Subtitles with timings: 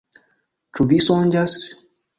[0.79, 1.63] Ĉu vi sonĝas?